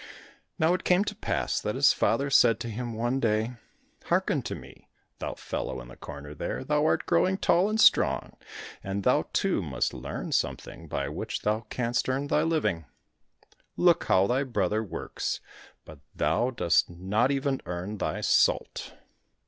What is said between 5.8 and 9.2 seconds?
the corner there, thou art growing tall and strong, and